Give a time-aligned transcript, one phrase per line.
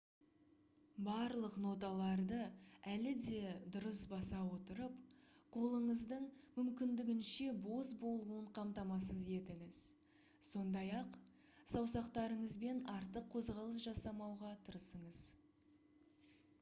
[1.07, 2.37] барлық ноталарды
[2.93, 4.95] әлі де дұрыс баса отырып
[5.57, 9.83] қолыңыздың мүмкіндігінше бос болуын қамтамасыз етіңіз
[10.55, 11.21] сондай-ақ
[11.75, 15.25] саусақтарыңызбен артық қозғалыс жасамауға тырысыңыз